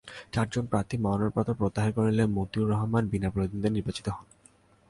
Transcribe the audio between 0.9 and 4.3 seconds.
মনোনয়নপত্র প্রত্যাহার করে নিলে মতিয়ার রহমান বিনা প্রতিদ্বন্দ্বিতায় নির্বাচিত হন।